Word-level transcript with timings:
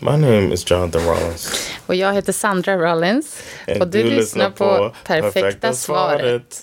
My 0.00 0.16
name 0.16 0.52
is 0.52 0.70
Jonathan 0.70 1.04
Rollins. 1.04 1.70
Och 1.86 1.94
jag 1.94 2.14
heter 2.14 2.32
Sandra 2.32 2.76
Rollins. 2.76 3.42
And 3.68 3.82
och 3.82 3.88
du, 3.88 4.02
lyssnar 4.04 4.50
på 4.50 4.94
Perfekta, 5.04 5.72
svaret. 5.72 6.62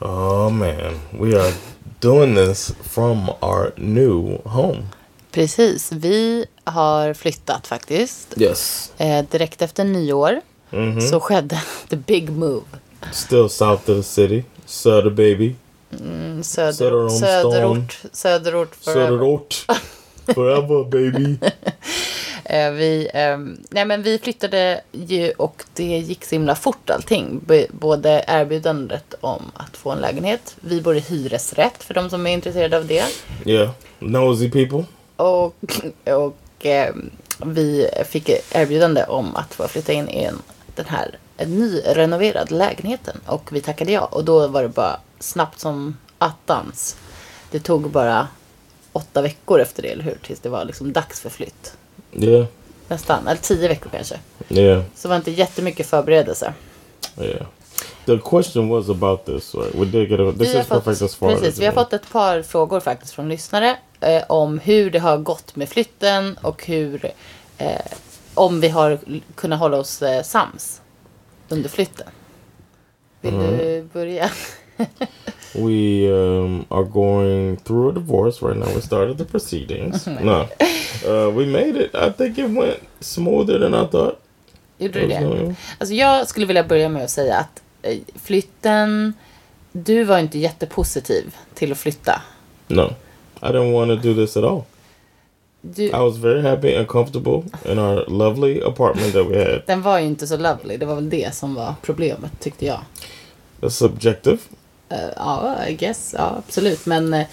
Oh 0.00 0.50
man, 0.50 1.00
we 1.20 1.40
are 1.40 1.52
doing 2.00 2.34
this 2.34 2.74
from 2.82 3.28
our 3.40 3.72
new 3.76 4.40
home. 4.44 4.82
Precis. 5.30 5.92
Vi 5.92 6.46
har 6.64 7.14
flyttat 7.14 7.66
faktiskt. 7.66 8.34
Yes. 8.36 8.92
Eh, 8.98 9.24
direkt 9.30 9.62
efter 9.62 9.84
nyår 9.84 10.40
så 11.10 11.20
skedde 11.20 11.60
the 11.88 11.96
big 11.96 12.30
move. 12.30 12.64
Still 13.12 13.48
south 13.48 13.90
of 13.90 13.96
the 13.96 14.02
city. 14.02 14.44
Söder 14.66 15.10
baby. 15.10 15.54
Söder, 16.42 16.72
Söder 16.72 16.92
om 16.94 17.10
söderort. 17.10 17.98
Söderort. 18.12 18.74
forever. 18.74 19.08
Söderort. 19.08 19.64
Forever 20.34 20.84
baby. 20.84 21.36
Eh, 22.46 22.70
vi, 22.70 23.10
ehm, 23.14 23.56
nej 23.70 23.84
men 23.84 24.02
vi 24.02 24.18
flyttade 24.18 24.80
ju 24.92 25.30
och 25.30 25.64
det 25.74 25.84
gick 25.98 26.24
så 26.24 26.34
himla 26.34 26.54
fort 26.54 26.90
allting. 26.90 27.40
B- 27.46 27.66
både 27.70 28.24
erbjudandet 28.28 29.14
om 29.20 29.42
att 29.54 29.76
få 29.76 29.90
en 29.90 29.98
lägenhet. 29.98 30.56
Vi 30.60 30.80
bor 30.80 30.96
i 30.96 31.00
hyresrätt 31.00 31.82
för 31.82 31.94
de 31.94 32.10
som 32.10 32.26
är 32.26 32.30
intresserade 32.30 32.76
av 32.76 32.86
det. 32.86 33.04
Yeah. 33.44 33.70
Nosy 33.98 34.50
people. 34.50 34.84
Och, 35.16 35.56
och 36.04 36.36
ehm, 36.62 37.10
vi 37.44 37.88
fick 38.08 38.28
erbjudande 38.52 39.04
om 39.04 39.36
att 39.36 39.54
få 39.54 39.68
flytta 39.68 39.92
in 39.92 40.08
i 40.08 40.24
en, 40.24 40.38
den 40.74 40.86
här 40.88 41.18
en 41.36 41.58
nyrenoverad 41.58 42.50
lägenheten. 42.50 43.20
Och 43.26 43.48
vi 43.52 43.60
tackade 43.60 43.92
ja. 43.92 44.04
Och 44.04 44.24
då 44.24 44.48
var 44.48 44.62
det 44.62 44.68
bara 44.68 45.00
snabbt 45.18 45.60
som 45.60 45.96
attans. 46.18 46.96
Det 47.50 47.60
tog 47.60 47.90
bara 47.90 48.28
åtta 48.92 49.22
veckor 49.22 49.60
efter 49.60 49.82
det, 49.82 49.88
eller 49.88 50.04
hur? 50.04 50.18
Tills 50.22 50.40
det 50.40 50.48
var 50.48 50.64
liksom 50.64 50.92
dags 50.92 51.20
för 51.20 51.30
flytt. 51.30 51.76
Yeah. 52.12 52.46
Nästan, 52.88 53.28
eller 53.28 53.40
tio 53.40 53.68
veckor 53.68 53.90
kanske. 53.90 54.18
Yeah. 54.48 54.82
Så 54.94 55.08
det 55.08 55.08
var 55.08 55.16
inte 55.16 55.30
jättemycket 55.30 55.86
förberedelse. 55.86 56.54
Yeah. 57.20 57.46
The 58.06 58.18
question 58.18 58.68
was 58.68 58.88
about 58.88 59.26
this. 59.26 59.54
Right? 59.54 59.74
We 59.74 59.84
did 59.84 60.10
get 60.10 60.20
a, 60.20 60.32
this 60.38 60.48
Vi 60.48 60.52
har 60.54 60.60
is 60.60 60.68
perfect 60.68 61.02
as 61.02 61.16
far 61.16 61.30
precis, 61.30 61.58
vi 61.58 61.66
har 61.66 61.72
fått 61.72 61.92
ett 61.92 62.10
par 62.12 62.42
frågor 62.42 62.80
faktiskt 62.80 63.12
från 63.12 63.28
lyssnare 63.28 63.76
eh, 64.00 64.22
om 64.28 64.58
hur 64.58 64.90
det 64.90 64.98
har 64.98 65.18
gått 65.18 65.56
med 65.56 65.68
flytten 65.68 66.38
och 66.42 66.66
hur 66.66 67.12
eh, 67.58 67.68
om 68.34 68.60
vi 68.60 68.68
har 68.68 68.98
kunnat 69.34 69.58
hålla 69.58 69.76
oss 69.76 70.02
eh, 70.02 70.22
sams 70.22 70.80
under 71.48 71.68
flytten. 71.68 72.06
Vill 73.20 73.34
Mm. 73.34 73.58
du 73.58 73.88
börja? 73.92 74.30
We 75.54 76.08
um, 76.12 76.64
are 76.68 76.84
going 76.84 77.56
through 77.56 77.88
a 77.90 77.92
divorce 77.92 78.42
right 78.46 78.56
now. 78.58 78.74
We 78.74 78.80
started 78.80 79.18
the 79.18 79.24
proceedings. 79.24 80.06
no, 80.22 80.40
uh, 81.06 81.30
we 81.36 81.46
made 81.46 81.76
it. 81.84 81.94
I 81.94 82.10
think 82.12 82.38
it 82.38 82.50
went 82.50 82.80
smoother 83.00 83.58
than 83.60 83.74
I 83.84 83.86
thought. 83.86 84.20
Gjorde 84.78 85.00
du 85.00 85.06
det? 85.08 85.14
Mm. 85.14 85.54
Alltså 85.78 85.94
jag 85.94 86.28
skulle 86.28 86.46
vilja 86.46 86.64
börja 86.64 86.88
med 86.88 87.04
att 87.04 87.10
säga 87.10 87.36
att 87.38 87.62
eh, 87.82 87.98
flytten, 88.22 89.14
du 89.72 90.04
var 90.04 90.18
inte 90.18 90.38
jättepositiv 90.38 91.34
till 91.54 91.72
att 91.72 91.78
flytta. 91.78 92.22
No, 92.68 92.82
I 93.42 93.46
didn't 93.46 93.72
want 93.72 94.02
to 94.02 94.08
do 94.08 94.14
this 94.14 94.36
at 94.36 94.44
all. 94.44 94.62
Du, 95.66 95.82
I 95.84 95.90
was 95.92 96.16
very 96.16 96.42
happy 96.42 96.76
and 96.76 96.86
comfortable 96.88 97.42
in 97.64 97.78
our 97.78 98.04
lovely 98.10 98.60
apartment 98.62 99.12
that 99.12 99.26
we 99.30 99.38
had. 99.44 99.62
den 99.66 99.82
var 99.82 99.98
ju 99.98 100.06
inte 100.06 100.26
så 100.26 100.36
lovely, 100.36 100.76
det 100.76 100.86
var 100.86 100.94
väl 100.94 101.10
det 101.10 101.34
som 101.34 101.54
var 101.54 101.74
problemet 101.82 102.32
tyckte 102.40 102.66
jag. 102.66 102.80
That's 103.60 103.68
subjective. 103.68 104.38
Eh, 104.88 104.98
ja, 105.16 105.56
I 105.68 105.74
guess. 105.74 106.14
Ja, 106.18 106.34
absolut. 106.46 106.86
Men 106.86 107.14
eh, 107.14 107.26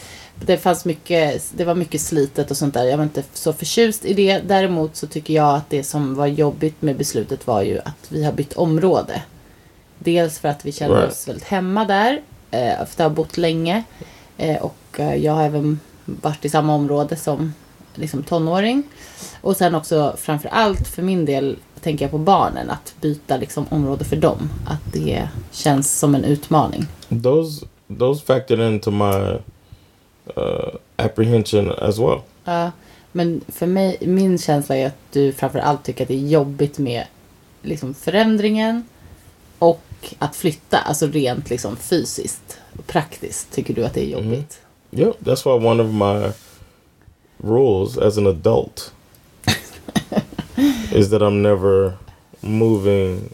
det 0.46 0.58
fanns 0.58 0.86
mycket, 0.86 1.44
det 1.58 1.66
var 1.66 1.76
mycket 1.76 2.02
slitet 2.02 2.52
och 2.52 2.58
sånt 2.58 2.74
där. 2.74 2.84
Jag 2.84 2.98
var 2.98 3.04
inte 3.04 3.24
så 3.34 3.54
förtjust 3.54 4.06
i 4.06 4.14
det. 4.14 4.40
Däremot 4.40 4.96
så 4.96 5.08
tycker 5.08 5.34
jag 5.34 5.56
att 5.56 5.70
det 5.70 5.84
som 5.84 6.16
var 6.16 6.28
jobbigt 6.28 6.82
med 6.82 6.98
beslutet 6.98 7.48
var 7.48 7.62
ju 7.62 7.80
att 7.80 8.06
vi 8.10 8.24
har 8.24 8.32
bytt 8.32 8.54
område. 8.54 9.22
Dels 10.00 10.40
för 10.40 10.50
att 10.50 10.66
vi 10.66 10.72
känner 10.72 10.96
Right. 10.96 11.12
oss 11.12 11.28
väldigt 11.28 11.44
hemma 11.48 11.86
där. 11.86 12.22
Eh, 12.52 12.76
för 12.76 12.84
att 12.84 13.00
har 13.00 13.10
bott 13.10 13.38
länge. 13.38 13.84
Eh, 14.38 14.62
och 14.62 15.00
eh, 15.00 15.16
jag 15.16 15.34
har 15.34 15.44
även 15.44 15.80
varit 16.06 16.46
i 16.46 16.50
samma 16.50 16.76
område 16.76 17.16
som 17.16 17.54
liksom 17.96 18.24
tonåring. 18.24 18.84
Och 19.42 19.58
sen 19.58 19.76
också 19.76 20.16
framför 20.18 20.50
allt 20.50 20.88
för 20.88 21.02
min 21.02 21.26
del 21.26 21.58
tänker 21.82 22.06
jag 22.06 22.12
på 22.12 22.18
barnen. 22.18 22.70
Att 22.70 22.94
byta 23.02 23.38
liksom 23.38 23.66
område 23.70 24.06
för 24.06 24.16
dem. 24.16 24.50
Att 24.68 24.94
det 24.94 25.28
känns 25.52 26.00
som 26.00 26.16
en 26.16 26.24
utmaning. 26.24 26.86
Those 27.24 27.66
those 28.00 28.26
factored 28.26 28.74
into 28.74 28.92
my 28.92 29.40
uh, 30.38 30.76
apprehension 30.96 31.72
as 31.72 32.00
well. 32.00 32.20
Ja, 32.44 32.72
men 33.12 33.42
för 33.48 33.68
mig, 33.68 33.98
min 34.02 34.38
känsla 34.38 34.76
är 34.76 34.88
att 34.88 34.98
du 35.12 35.34
framförallt 35.34 35.84
tycker 35.84 36.04
att 36.04 36.08
det 36.08 36.14
är 36.14 36.28
jobbigt 36.28 36.78
med 36.78 37.06
liksom 37.62 37.94
förändringen 37.94 38.84
och 39.60 39.82
att 40.20 40.36
flytta, 40.36 40.78
alltså 40.78 41.08
rent 41.08 41.50
liksom 41.50 41.76
fysiskt 41.76 42.58
och 42.78 42.88
praktiskt 42.88 43.52
tycker 43.52 43.74
du 43.74 43.86
att 43.86 43.94
det 43.94 44.06
är 44.06 44.10
jobbigt. 44.10 44.62
Yep, 44.92 45.16
that's 45.20 45.46
why 45.46 45.68
one 45.68 45.84
of 45.84 45.92
my 45.92 46.32
rules 47.44 47.98
as 47.98 48.18
an 48.18 48.28
adult 48.28 48.92
is 50.92 51.10
that 51.10 51.22
I'm 51.22 51.42
never 51.42 51.94
moving, 52.42 53.34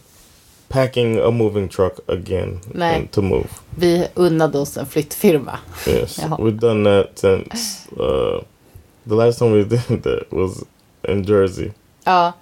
packing 0.69 1.19
a 1.19 1.31
moving 1.31 1.69
truck 1.69 1.99
again 2.07 2.59
Nej. 2.73 3.07
to 3.11 3.21
move. 3.21 3.49
Vi 3.75 4.07
unnade 4.15 4.55
oss 4.57 4.77
en 4.77 4.85
flyttfirma. 4.85 5.59
Yes, 5.87 6.17
Yeah. 6.19 6.35
we've 6.39 6.59
done 6.59 6.83
that 6.83 7.19
since 7.19 7.87
uh, 7.99 8.41
the 9.05 9.15
last 9.15 9.39
time 9.39 9.51
we 9.51 9.63
did 9.87 10.03
that 10.03 10.31
was 10.31 10.63
in 11.03 11.23
Jersey 11.25 11.71
Ja, 12.05 12.33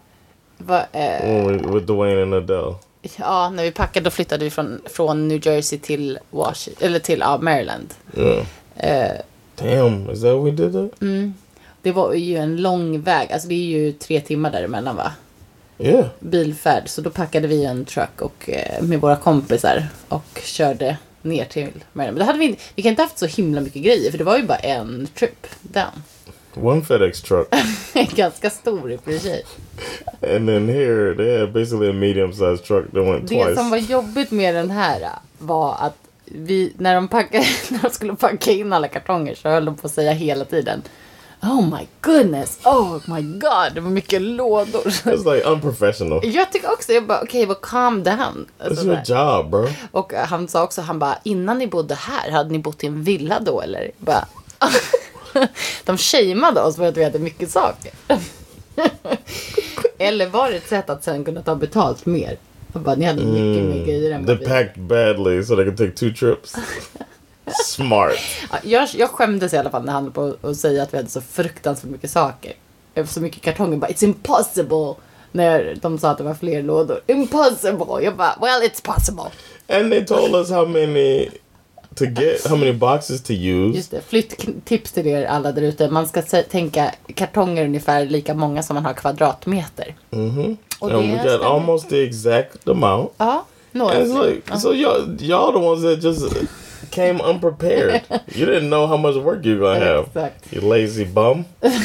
va, 0.57 0.85
eh, 0.93 1.45
we, 1.45 1.57
with 1.57 1.85
Dwayne 1.87 2.21
and 2.23 2.33
Adele. 2.33 2.75
ja, 3.17 3.49
när 3.49 3.63
vi 3.63 3.71
packade 3.71 4.03
då 4.03 4.09
flyttade 4.11 4.43
vi 4.43 4.49
från, 4.51 4.81
från 4.85 5.27
New 5.27 5.47
Jersey 5.47 5.79
till 5.79 6.19
Washington, 6.31 6.87
eller 6.87 6.99
till 6.99 7.19
ja, 7.19 7.37
Maryland. 7.37 7.93
Yeah. 8.17 8.45
Eh, 8.75 9.21
Damn, 9.55 10.09
is 10.09 10.21
that 10.21 10.33
what 10.35 10.43
we 10.45 10.51
did 10.51 10.73
that? 10.73 11.01
Det 11.85 11.91
var 11.91 12.13
ju 12.13 12.37
en 12.37 12.57
lång 12.57 13.01
väg, 13.01 13.31
alltså 13.31 13.47
det 13.47 13.53
är 13.55 13.65
ju 13.79 13.91
tre 13.91 14.21
timmar 14.21 14.51
däremellan 14.51 14.95
va? 14.95 15.11
Yeah. 15.79 16.05
bilfärd. 16.19 16.83
Så 16.89 17.01
då 17.01 17.09
packade 17.09 17.47
vi 17.47 17.65
en 17.65 17.85
truck 17.85 18.21
och, 18.21 18.49
eh, 18.49 18.81
med 18.83 19.01
våra 19.01 19.15
kompisar 19.15 19.87
och 20.07 20.41
körde 20.43 20.97
ner 21.21 21.45
till 21.45 21.67
Maryland. 21.93 22.17
Men 22.17 22.19
då 22.19 22.25
hade 22.25 22.39
vi, 22.39 22.45
inte- 22.45 22.61
vi 22.75 22.81
kan 22.83 22.89
inte 22.89 23.01
haft 23.01 23.17
så 23.17 23.25
himla 23.25 23.61
mycket 23.61 23.83
grejer 23.83 24.11
för 24.11 24.17
det 24.17 24.23
var 24.23 24.37
ju 24.37 24.43
bara 24.43 24.57
en 24.57 25.07
trip 25.15 25.47
down. 25.61 26.03
One 26.53 26.81
FedEx 26.81 27.21
truck, 27.21 27.47
Ganska 28.15 28.49
stor 28.49 28.91
i 28.91 28.95
och 28.95 29.03
för 29.03 29.17
sig. 29.19 29.43
and 30.35 30.47
then 30.47 30.69
here 30.69 31.15
they 31.15 31.39
had 31.39 31.53
basically 31.53 31.89
a 31.89 31.93
medium-sized 31.93 32.63
truck 32.63 32.85
that 32.91 33.05
went 33.05 33.27
Det 33.29 33.43
twice. 33.43 33.55
som 33.55 33.69
var 33.69 33.77
jobbigt 33.77 34.31
med 34.31 34.55
den 34.55 34.71
här 34.71 35.01
eh, 35.01 35.07
var 35.37 35.75
att 35.79 35.97
vi, 36.25 36.73
när 36.77 36.95
de, 36.95 37.07
packade, 37.07 37.45
när 37.69 37.79
de 37.81 37.89
skulle 37.89 38.15
packa 38.15 38.51
in 38.51 38.73
alla 38.73 38.87
kartonger 38.87 39.35
så 39.35 39.49
höll 39.49 39.65
de 39.65 39.75
på 39.75 39.87
att 39.87 39.93
säga 39.93 40.11
hela 40.11 40.45
tiden 40.45 40.81
Oh 41.41 41.61
my 41.61 41.87
goodness, 42.01 42.59
oh 42.65 42.99
my 43.05 43.21
god, 43.21 43.73
det 43.75 43.81
var 43.81 43.89
mycket 43.89 44.21
lådor. 44.21 44.81
It's 44.83 45.35
like 45.35 45.47
unprofessional. 45.47 46.21
Jag 46.23 46.51
tycker 46.51 46.71
också, 46.71 46.93
jag 46.93 47.05
bara 47.07 47.21
okej, 47.21 47.43
okay, 47.43 47.55
calm 47.61 48.03
down. 48.03 48.45
Alltså, 48.59 48.83
It's 48.83 48.87
your 48.87 48.95
där. 48.95 49.37
job, 49.37 49.51
bro. 49.51 49.67
Och 49.91 50.13
eh, 50.13 50.25
han 50.25 50.47
sa 50.47 50.63
också, 50.63 50.81
han 50.81 50.99
bara, 50.99 51.17
innan 51.23 51.57
ni 51.57 51.67
bodde 51.67 51.95
här, 51.95 52.31
hade 52.31 52.49
ni 52.49 52.59
bott 52.59 52.83
i 52.83 52.87
en 52.87 53.03
villa 53.03 53.39
då 53.39 53.61
eller? 53.61 53.91
Bara, 53.97 54.27
de 55.85 55.97
shameade 55.97 56.61
oss 56.61 56.75
för 56.75 56.87
att 56.87 56.97
vi 56.97 57.03
hade 57.03 57.19
mycket 57.19 57.51
saker. 57.51 57.91
eller 59.97 60.27
var 60.27 60.49
det 60.49 60.57
ett 60.57 60.69
sätt 60.69 60.89
att 60.89 61.03
sen 61.03 61.23
kunna 61.25 61.41
ta 61.41 61.55
betalt 61.55 62.05
mer? 62.05 62.37
Jag 62.73 62.81
bara, 62.81 62.95
ni 62.95 63.05
hade 63.05 63.25
mycket 63.25 63.63
mer 63.63 63.85
grejer 63.85 64.11
än 64.11 64.25
They 64.25 64.37
packed 64.37 64.81
badly 64.81 65.43
so 65.43 65.55
they 65.55 65.65
could 65.65 65.77
take 65.77 65.91
two 65.91 66.13
trips. 66.19 66.55
Smart. 67.65 68.13
Ja, 68.51 68.57
jag, 68.63 68.89
jag 68.93 69.09
skämdes 69.09 69.53
i 69.53 69.57
alla 69.57 69.69
fall 69.69 69.85
när 69.85 69.93
han 69.93 70.11
på 70.11 70.35
att 70.41 70.57
säga 70.57 70.83
att 70.83 70.93
vi 70.93 70.97
hade 70.97 71.09
så 71.09 71.21
fruktansvärt 71.21 71.91
mycket 71.91 72.11
saker. 72.11 72.53
Så 73.07 73.21
mycket 73.21 73.41
kartonger. 73.41 73.77
Bara, 73.77 73.91
It's 73.91 74.03
impossible. 74.03 74.95
När 75.31 75.77
de 75.81 75.97
sa 75.97 76.09
att 76.09 76.17
det 76.17 76.23
var 76.23 76.33
fler 76.33 76.63
lådor. 76.63 76.99
Impossible. 77.07 78.03
Jag 78.03 78.15
bara, 78.15 78.37
well 78.41 78.61
it's 78.69 78.83
possible. 78.83 79.23
And 79.69 79.91
they 79.91 80.05
told 80.05 80.35
us 80.35 80.49
how 80.49 80.65
many 80.67 81.29
to 81.95 82.05
get, 82.05 82.47
how 82.47 82.57
many 82.57 82.73
boxes 82.73 83.21
to 83.23 83.33
use. 83.33 83.77
Just 83.77 83.91
det, 83.91 84.01
flytttips 84.01 84.91
till 84.91 85.07
er 85.07 85.25
alla 85.25 85.51
där 85.51 85.61
ute. 85.61 85.89
Man 85.89 86.07
ska 86.07 86.21
tänka 86.21 86.91
kartonger 87.15 87.65
ungefär 87.65 88.05
lika 88.05 88.33
många 88.33 88.63
som 88.63 88.73
man 88.73 88.85
har 88.85 88.93
kvadratmeter. 88.93 89.95
Mm-hmm. 90.11 90.57
Och 90.79 90.91
And 90.91 91.11
we 91.11 91.23
got 91.23 91.41
almost 91.41 91.89
the 91.89 92.03
exact 92.03 92.67
amount. 92.67 93.11
Ja, 93.17 93.45
några 93.71 93.93
And 93.93 94.03
it's 94.05 94.15
fler. 94.21 94.31
like, 94.31 94.57
so 94.59 94.73
y'all, 94.73 95.17
y'all 95.19 95.51
the 95.51 95.67
ones 95.67 95.81
that 95.83 96.03
just 96.03 96.35
came 96.89 97.21
unprepared. 97.21 98.01
you 98.27 98.45
didn't 98.45 98.69
know 98.69 98.87
how 98.87 98.97
much 98.97 99.15
work 99.15 99.45
you're 99.45 99.59
gonna 99.59 99.85
have. 99.85 100.07
Exakt. 100.07 100.53
You 100.53 100.61
lazy 100.61 101.05
bum. 101.05 101.45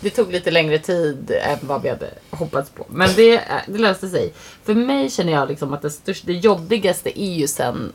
Det 0.00 0.10
tog 0.10 0.32
lite 0.32 0.50
längre 0.50 0.78
tid 0.78 1.30
än 1.30 1.58
vad 1.60 1.82
vi 1.82 1.88
hade 1.88 2.10
hoppats 2.30 2.70
på. 2.70 2.84
Men 2.88 3.08
det, 3.16 3.40
det 3.66 3.78
löste 3.78 4.08
sig. 4.08 4.32
För 4.64 4.74
mig 4.74 5.10
känner 5.10 5.32
jag 5.32 5.48
liksom 5.48 5.72
att 5.72 5.82
det, 5.82 5.90
största, 5.90 6.26
det 6.26 6.32
jobbigaste 6.32 7.20
är 7.20 7.32
ju 7.32 7.46
sen 7.46 7.92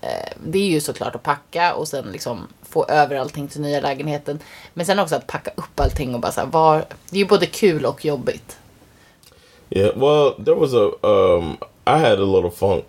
eh, 0.00 0.32
det 0.44 0.58
är 0.58 0.66
ju 0.66 0.80
såklart 0.80 1.14
att 1.14 1.22
packa 1.22 1.74
och 1.74 1.88
sen 1.88 2.04
liksom 2.12 2.48
få 2.62 2.84
över 2.84 3.16
allting 3.16 3.48
till 3.48 3.60
nya 3.60 3.80
lägenheten. 3.80 4.38
Men 4.74 4.86
sen 4.86 4.98
också 4.98 5.14
att 5.14 5.26
packa 5.26 5.50
upp 5.56 5.80
allting 5.80 6.14
och 6.14 6.20
bara 6.20 6.32
så 6.32 6.40
här, 6.40 6.48
var, 6.48 6.84
det 7.10 7.16
är 7.16 7.20
ju 7.20 7.26
både 7.26 7.46
kul 7.46 7.84
och 7.84 8.04
jobbigt. 8.04 8.56
Yeah, 9.70 9.96
well, 9.96 10.44
there 10.44 10.54
was 10.54 10.74
a 10.74 11.06
um 11.06 11.56
I 11.86 11.98
had 11.98 12.18
a 12.20 12.24
little 12.24 12.50
funk 12.50 12.86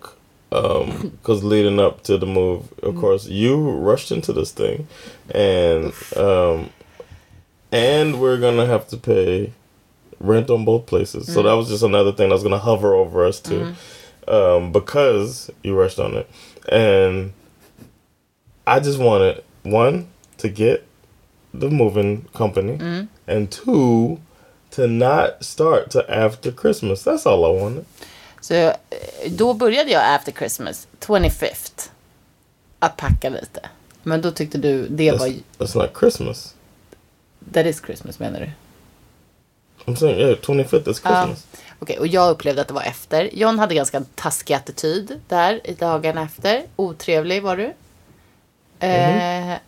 um 0.51 1.17
cuz 1.23 1.43
leading 1.43 1.79
up 1.79 2.03
to 2.03 2.17
the 2.17 2.25
move, 2.25 2.73
of 2.83 2.95
course, 2.95 3.27
you 3.27 3.69
rushed 3.69 4.11
into 4.11 4.33
this 4.33 4.51
thing 4.51 4.87
and 5.33 5.93
um 6.17 6.69
and 7.71 8.19
we're 8.19 8.37
to 8.57 8.65
have 8.65 8.87
to 8.89 8.97
pay 8.97 9.53
rent 10.19 10.49
on 10.49 10.65
both 10.65 10.85
places. 10.85 11.31
So 11.31 11.41
that 11.43 11.53
was 11.53 11.69
just 11.69 11.83
another 11.83 12.11
thing 12.11 12.29
that 12.29 12.35
was 12.35 12.43
to 12.51 12.57
hover 12.59 12.93
over 12.93 13.25
us 13.25 13.39
too. 13.39 13.73
Um 14.27 14.71
because 14.71 15.49
you 15.63 15.75
rushed 15.75 15.99
on 15.99 16.15
it. 16.15 16.29
And 16.69 17.33
I 18.67 18.79
just 18.79 18.99
wanted 18.99 19.43
one 19.63 20.07
to 20.37 20.49
get 20.49 20.85
the 21.53 21.69
moving 21.69 22.23
company 22.33 22.77
and 23.27 23.51
two 23.51 24.19
to 24.71 24.87
not 24.87 25.43
start 25.43 25.91
to 25.91 26.09
after 26.09 26.51
Christmas. 26.51 27.03
That's 27.03 27.25
all 27.25 27.45
I 27.45 27.49
wanted. 27.61 27.85
Så 28.41 28.53
eh, 28.53 28.73
då 29.27 29.53
började 29.53 29.91
jag 29.91 30.15
after 30.15 30.31
Christmas, 30.31 30.87
25th, 30.99 31.89
att 32.79 32.97
packa 32.97 33.29
lite. 33.29 33.69
Men 34.03 34.21
då 34.21 34.31
tyckte 34.31 34.57
du 34.57 34.87
det 34.87 35.11
var, 35.11 35.27
That's, 35.27 35.41
that's 35.57 35.77
not 35.77 35.89
Christmas. 35.99 36.55
that 37.53 37.65
is 37.65 37.81
Christmas 37.85 38.19
menar 38.19 38.39
du? 38.39 38.49
I'm 39.85 39.95
saying 39.95 40.19
yeah, 40.19 40.37
25th 40.39 40.89
is 40.89 40.99
Christmas. 40.99 41.47
Okej, 41.79 41.99
och 41.99 42.07
jag 42.07 42.31
upplevde 42.31 42.61
att 42.61 42.67
det 42.67 42.73
var 42.73 42.81
efter. 42.81 43.29
John 43.33 43.59
hade 43.59 43.75
ganska 43.75 44.03
taskig 44.15 44.53
attityd 44.53 45.21
där 45.27 45.67
i 45.67 45.73
dagarna 45.73 46.21
efter. 46.23 46.63
Otrevlig 46.75 47.43
var 47.43 47.57
du. 47.57 47.73
Eh, 48.87 49.47
What? 49.47 49.61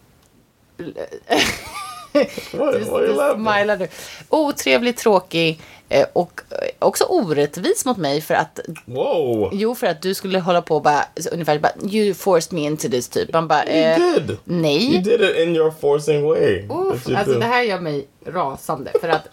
du 2.52 2.58
you 2.58 3.02
du 3.02 3.14
smilar 3.14 3.78
nu. 3.78 3.88
Otrevlig, 4.30 4.98
tråkig 4.98 5.62
eh, 5.90 6.06
och 6.14 6.42
eh, 6.50 6.58
också 6.80 7.04
orättvis 7.04 7.86
mot 7.86 7.98
mig 7.98 8.22
för 8.22 8.34
att 8.34 8.60
Whoa! 8.86 9.50
Jo, 9.54 9.76
för 9.76 9.88
att 9.88 10.02
du 10.02 10.14
skulle 10.14 10.40
hålla 10.40 10.62
på 10.62 10.76
och 10.76 10.82
bara 10.82 11.06
ungefär 11.32 11.60
bara 11.60 11.72
you 11.92 12.14
forced 12.14 12.54
me 12.54 12.62
into 12.62 12.90
this 12.90 13.10
typ. 13.10 13.34
Man 13.34 13.48
bara 13.48 13.66
You 13.66 13.76
eh, 13.84 13.98
did. 14.16 14.30
You 14.30 14.38
nej. 14.44 15.02
did 15.04 15.22
it 15.22 15.38
in 15.38 15.56
your 15.56 15.72
forcing 15.82 16.24
way. 16.28 16.68
You 16.70 17.16
alltså 17.18 17.34
det 17.40 17.46
här 17.46 17.62
gör 17.64 17.80
mig 17.80 18.08
rasande 18.26 18.92
för 19.02 19.10
att 19.10 19.28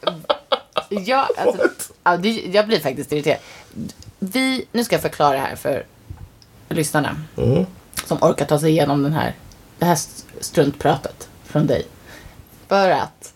jag, 0.88 1.26
alltså, 1.36 1.68
jag 2.52 2.66
blir 2.66 2.78
faktiskt 2.80 3.12
irriterad. 3.12 3.38
Vi, 4.18 4.64
nu 4.72 4.84
ska 4.84 4.94
jag 4.94 5.02
förklara 5.02 5.32
det 5.32 5.38
här 5.38 5.56
för 5.56 5.84
lyssnarna 6.68 7.16
Mhm. 7.34 7.66
som 8.06 8.18
orkar 8.22 8.44
ta 8.46 8.58
sig 8.58 8.70
igenom 8.70 9.02
den 9.02 9.12
här, 9.12 9.34
det 9.78 9.84
här 9.84 9.98
struntpratet 10.40 11.28
från 11.44 11.66
dig. 11.66 11.86
För 12.68 12.90
att 12.90 13.32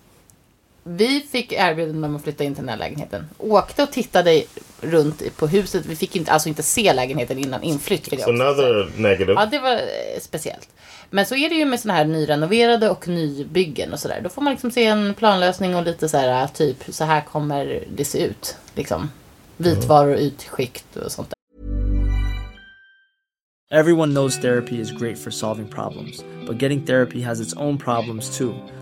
vi 0.82 1.20
fick 1.20 1.52
erbjudande 1.52 2.08
om 2.08 2.16
att 2.16 2.22
flytta 2.22 2.44
in 2.44 2.54
till 2.54 2.62
den 2.62 2.68
här 2.68 2.76
lägenheten. 2.76 3.28
Åkte 3.38 3.82
och 3.82 3.90
tittade 3.90 4.42
runt 4.80 5.36
på 5.36 5.46
huset. 5.46 5.86
Vi 5.86 5.96
fick 5.96 6.16
inte, 6.16 6.32
alltså 6.32 6.48
inte 6.48 6.62
se 6.62 6.92
lägenheten 6.92 7.38
innan 7.38 7.62
inflytt. 7.62 8.12
Vill 8.12 8.20
jag 8.20 8.28
another 8.28 8.90
negative. 8.96 9.32
Ja, 9.32 9.46
det 9.46 9.58
var 9.58 9.72
eh, 9.72 10.20
speciellt. 10.20 10.68
Men 11.10 11.26
så 11.26 11.36
är 11.36 11.48
det 11.48 11.54
ju 11.54 11.64
med 11.64 11.80
såna 11.80 11.94
här 11.94 12.04
nyrenoverade 12.04 12.90
och 12.90 13.08
nybyggen 13.08 13.92
och 13.92 13.98
sådär. 13.98 14.20
Då 14.22 14.28
får 14.28 14.42
man 14.42 14.52
liksom 14.52 14.70
se 14.70 14.84
en 14.84 15.14
planlösning 15.14 15.76
och 15.76 15.84
lite 15.84 16.08
så 16.08 16.16
här 16.16 16.46
typ 16.46 16.84
så 16.88 17.04
här 17.04 17.20
kommer 17.20 17.84
det 17.96 18.04
se 18.04 18.24
ut. 18.24 18.56
Liksom. 18.74 19.10
Vitvaror, 19.56 20.16
ytskikt 20.16 20.96
och 20.96 21.12
sånt 21.12 21.30
där. 21.30 21.34
Everyone 23.72 24.12
knows 24.12 24.40
therapy 24.40 24.80
is 24.80 24.90
great 24.90 25.18
for 25.18 25.30
solving 25.30 25.68
problems, 25.68 26.24
but 26.46 26.62
getting 26.62 26.84
therapy 26.84 27.22
has 27.22 27.40
its 27.40 27.54
own 27.56 27.78
problems 27.78 28.38
too, 28.38 28.54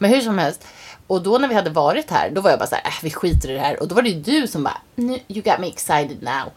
Men 0.00 0.10
hur 0.10 0.20
som 0.20 0.38
helst. 0.38 0.64
Och 1.06 1.22
då 1.22 1.38
när 1.38 1.48
vi 1.48 1.54
hade 1.54 1.70
varit 1.70 2.10
här, 2.10 2.30
då 2.30 2.40
var 2.40 2.50
jag 2.50 2.58
bara 2.58 2.66
så 2.68 2.74
här, 2.74 2.84
äh, 2.86 2.92
vi 3.02 3.10
skiter 3.10 3.50
i 3.50 3.52
det 3.52 3.58
här. 3.60 3.80
Och 3.82 3.88
då 3.88 3.94
var 3.94 4.02
det 4.02 4.08
ju 4.08 4.20
du 4.20 4.46
som 4.46 4.62
bara, 4.64 4.78
"Nu, 4.94 5.12
you 5.28 5.42
got 5.42 5.58
me 5.60 5.66
excited 5.68 6.22
now. 6.22 6.52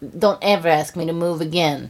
Don't 0.00 0.36
ever 0.40 0.80
ask 0.80 0.94
me 0.94 1.06
to 1.06 1.12
move 1.12 1.44
again. 1.44 1.88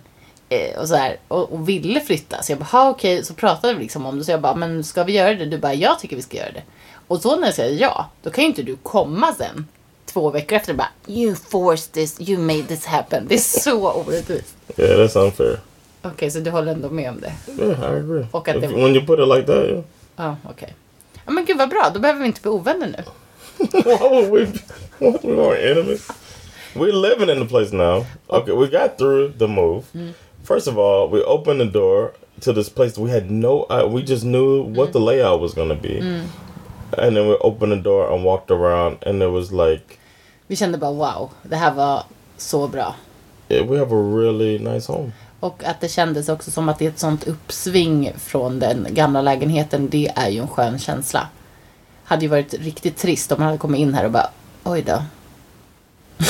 Eh, 0.48 0.78
och 0.80 0.88
så 0.88 0.94
här, 0.94 1.16
och, 1.28 1.52
och 1.52 1.68
ville 1.68 2.00
flytta. 2.00 2.42
Så 2.42 2.52
jag 2.52 2.58
bara, 2.58 2.64
"Ha, 2.64 2.88
okej. 2.90 3.24
Så 3.24 3.34
pratade 3.34 3.74
vi 3.74 3.80
liksom 3.82 4.06
om 4.06 4.18
det. 4.18 4.24
Så 4.24 4.30
jag 4.30 4.40
bara, 4.40 4.54
men 4.54 4.84
ska 4.84 5.04
vi 5.04 5.12
göra 5.12 5.34
det? 5.34 5.46
Du 5.46 5.58
bara, 5.58 5.74
jag 5.74 5.98
tycker 5.98 6.16
vi 6.16 6.22
ska 6.22 6.36
göra 6.36 6.52
det. 6.52 6.62
Och 7.08 7.20
så 7.20 7.36
när 7.36 7.46
jag 7.46 7.54
säger 7.54 7.80
ja, 7.80 8.10
då 8.22 8.30
kan 8.30 8.44
ju 8.44 8.50
inte 8.50 8.62
du 8.62 8.76
komma 8.82 9.34
sen. 9.38 9.66
Två 10.06 10.30
veckor 10.30 10.56
efter 10.56 10.74
bara, 10.74 10.88
you 11.06 11.34
forced 11.34 11.92
this, 11.92 12.20
you 12.20 12.38
made 12.38 12.62
this 12.62 12.86
happen. 12.86 13.26
Det 13.28 13.34
är 13.34 13.60
så 13.60 13.92
orättvist. 13.92 14.54
Yeah, 14.76 14.90
that's 14.98 15.18
unfair. 15.18 15.60
Okej, 16.02 16.30
så 16.30 16.38
du 16.38 16.50
håller 16.50 16.72
ändå 16.72 16.90
med 16.90 17.10
om 17.10 17.20
det? 17.20 17.32
Yeah, 17.62 17.80
I 17.94 17.98
agree. 17.98 18.26
Och 18.30 18.48
att 18.48 18.56
If- 18.56 18.60
det- 18.60 18.66
when 18.66 18.96
you 18.96 19.06
put 19.06 19.18
it 19.18 19.28
like 19.36 19.46
that, 19.46 19.66
yeah. 19.66 19.82
Ja, 20.16 20.36
okej. 20.50 20.74
Ja, 21.28 21.32
men 21.34 21.44
gud 21.44 21.58
vad 21.58 21.68
bra. 21.70 21.90
Då 21.94 22.00
behöver 22.00 22.20
vi 22.20 22.26
inte 22.26 22.40
bli 22.40 22.50
ovänner 22.50 22.86
nu. 22.86 23.04
Why 23.84 23.98
would 24.10 24.30
we? 24.32 24.46
What, 24.98 25.24
we 25.24 25.46
are 25.48 25.70
enemies. 25.72 26.08
We're 26.74 26.92
living 26.92 27.28
in 27.30 27.40
the 27.40 27.48
place 27.48 27.72
now. 27.76 28.04
Okay, 28.28 28.52
we 28.54 28.66
got 28.66 28.98
through 28.98 29.32
the 29.38 29.46
move. 29.46 29.82
First 30.44 30.68
of 30.68 30.78
all, 30.78 31.08
we 31.10 31.22
opened 31.22 31.60
the 31.60 31.78
door 31.78 32.12
to 32.40 32.52
this 32.52 32.68
place. 32.70 32.98
We 33.00 33.10
had 33.10 33.30
no. 33.30 33.66
Uh, 33.70 33.86
we 33.94 34.02
just 34.02 34.24
knew 34.24 34.62
what 34.62 34.92
the 34.92 35.00
layout 35.00 35.40
was 35.40 35.54
going 35.54 35.68
to 35.68 35.74
be, 35.88 35.98
and 35.98 37.16
then 37.16 37.28
we 37.28 37.36
opened 37.40 37.72
the 37.72 37.82
door 37.82 38.10
and 38.14 38.24
walked 38.24 38.50
around, 38.50 38.96
and 39.06 39.22
it 39.22 39.30
was 39.30 39.52
like 39.52 39.98
Vi 40.46 40.56
kände 40.56 40.78
bara 40.78 40.92
wow, 40.92 41.30
det 41.42 41.56
här 41.56 41.74
var 41.74 42.02
så 42.36 42.68
bra. 42.68 42.94
yeah, 43.50 43.66
we 43.66 43.78
have 43.78 43.92
a 43.92 44.02
really 44.16 44.58
nice 44.58 44.92
home. 44.92 45.12
Och 45.40 45.64
att 45.64 45.80
det 45.80 45.88
kändes 45.88 46.28
också 46.28 46.50
som 46.50 46.68
att 46.68 46.78
det 46.78 46.84
är 46.84 46.88
ett 46.88 46.98
sånt 46.98 47.26
uppsving 47.26 48.12
från 48.18 48.58
den 48.58 48.86
gamla 48.90 49.22
lägenheten. 49.22 49.88
Det 49.88 50.12
är 50.16 50.28
ju 50.28 50.40
en 50.40 50.48
skön 50.48 50.78
känsla. 50.78 51.28
Hade 52.04 52.22
ju 52.22 52.28
varit 52.28 52.54
riktigt 52.54 52.96
trist 52.96 53.32
om 53.32 53.38
man 53.38 53.46
hade 53.46 53.58
kommit 53.58 53.78
in 53.78 53.94
här 53.94 54.04
och 54.04 54.10
bara 54.10 54.30
oj 54.64 54.82
då. 54.82 55.02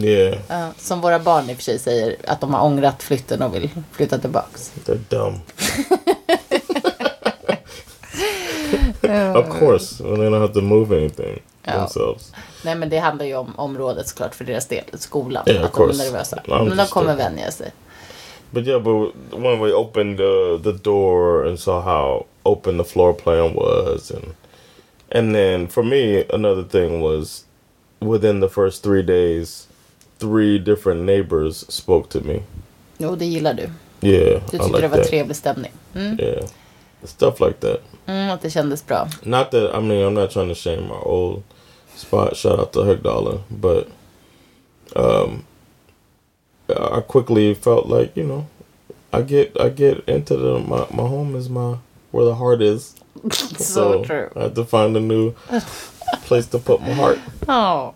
Yeah, 0.00 0.70
som 0.78 1.00
våra 1.00 1.18
barn 1.18 1.50
i 1.50 1.52
och 1.52 1.56
för 1.56 1.62
sig 1.62 1.78
säger 1.78 2.16
att 2.26 2.40
de 2.40 2.54
har 2.54 2.64
ångrat 2.64 3.02
flytten 3.02 3.42
och 3.42 3.54
vill 3.54 3.70
flytta 3.92 4.18
tillbaks. 4.18 4.72
they're 4.84 4.98
dumb. 5.08 5.40
of 9.36 9.58
course, 9.58 10.00
when 10.00 10.20
they 10.20 10.26
don't 10.26 10.40
have 10.40 10.52
to 10.52 10.60
move 10.60 10.92
anything 10.92 11.40
themselves. 11.64 12.32
Nej 12.62 12.74
men 12.74 12.88
det 12.88 12.98
handlar 12.98 13.26
ju 13.26 13.36
om 13.36 13.52
området 13.56 14.08
såklart 14.08 14.34
för 14.34 14.44
deras 14.44 14.66
del. 14.66 14.84
Skolan. 14.94 15.44
Yeah, 15.46 15.64
att 15.64 15.74
de 15.74 15.90
är 15.90 15.94
nervösa. 15.94 16.42
Men 16.46 16.76
de 16.76 16.86
kommer 16.86 17.16
vänja 17.16 17.50
sig. 17.50 17.72
But 18.50 18.66
yeah, 18.66 18.82
but 18.82 19.14
when 19.32 19.60
we 19.60 19.72
opened 19.72 20.16
the 20.16 20.58
the 20.64 20.72
door 20.72 21.46
and 21.46 21.60
saw 21.60 21.80
how 21.82 22.24
open 22.42 22.78
the 22.78 22.84
floor 22.84 23.12
plan 23.12 23.54
was, 23.54 24.10
and 24.10 24.24
and 25.14 25.34
then 25.34 25.68
for 25.68 25.82
me 25.82 26.24
another 26.32 26.62
thing 26.62 27.00
was 27.02 27.44
within 28.00 28.40
the 28.40 28.48
first 28.48 28.82
three 28.82 29.02
days, 29.02 29.66
three 30.18 30.58
different 30.58 31.02
neighbors 31.02 31.64
spoke 31.72 32.08
to 32.08 32.20
me. 32.26 32.40
Jo, 32.98 33.14
det 33.16 33.24
gillar 33.26 33.54
du. 33.54 33.70
Yeah, 34.08 34.40
Du 34.50 34.56
I 34.56 34.60
tyckte 34.60 34.66
like 34.66 34.80
det 34.80 34.88
var 34.88 34.96
that. 34.98 35.08
trevlig 35.08 35.36
stämning. 35.36 35.72
Mm. 35.94 36.20
Yeah, 36.20 36.44
stuff 37.04 37.40
like 37.40 37.60
that. 37.60 37.80
Mm, 38.06 38.30
att 38.30 38.42
det 38.42 38.50
kändes 38.50 38.86
bra. 38.86 39.08
Not 39.22 39.50
that 39.50 39.74
I 39.74 39.80
mean 39.80 40.02
I'm 40.02 40.10
not 40.14 40.30
trying 40.30 40.48
to 40.48 40.54
shame 40.54 40.90
our 40.90 41.08
old 41.08 41.42
spot. 41.98 42.36
Shout 42.36 42.58
out 42.58 42.72
to 42.72 42.80
Högdala, 42.80 43.42
but 43.50 43.88
um, 44.96 45.44
I 46.68 47.00
quickly 47.00 47.54
felt 47.54 47.86
like 47.86 48.16
you 48.16 48.24
know, 48.24 48.46
I 49.12 49.22
get 49.22 49.60
I 49.60 49.68
get 49.68 50.08
into 50.08 50.36
the 50.36 50.58
my 50.58 50.86
my 50.90 51.08
home 51.08 51.36
is 51.36 51.48
my 51.48 51.78
where 52.10 52.24
the 52.24 52.34
heart 52.34 52.62
is. 52.62 52.94
So 53.58 54.04
true. 54.04 54.30
I 54.36 54.42
have 54.42 54.54
to 54.54 54.64
find 54.64 54.96
a 54.96 55.00
new 55.00 55.34
place 56.26 56.46
to 56.48 56.58
put 56.58 56.80
my 56.80 56.92
heart. 56.92 57.18
Ja. 57.46 57.94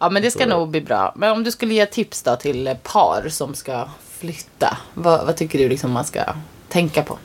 ja, 0.00 0.10
men 0.10 0.22
det 0.22 0.30
ska 0.30 0.42
Så. 0.42 0.48
nog 0.48 0.68
bli 0.68 0.80
bra. 0.80 1.12
Men 1.16 1.32
om 1.32 1.44
du 1.44 1.50
skulle 1.50 1.74
ge 1.74 1.86
tips 1.86 2.22
då 2.22 2.36
till 2.36 2.76
par 2.82 3.28
som 3.28 3.54
ska 3.54 3.88
flytta. 4.08 4.78
Vad, 4.94 5.26
vad 5.26 5.36
tycker 5.36 5.58
du 5.58 5.68
liksom 5.68 5.90
man 5.90 6.04
ska 6.04 6.20
tänka 6.68 7.02
på? 7.02 7.18